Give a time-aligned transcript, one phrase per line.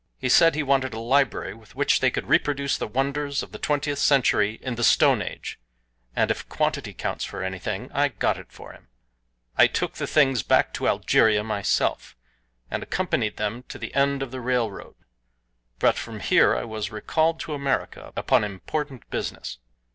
[0.17, 3.59] He said he wanted a library with which they could reproduce the wonders of the
[3.59, 5.59] twentieth century in the Stone Age
[6.15, 8.87] and if quantity counts for anything I got it for him.
[9.59, 12.17] I took the things back to Algeria myself,
[12.71, 14.95] and accompanied them to the end of the railroad;
[15.77, 19.59] but from here I was recalled to America upon important business.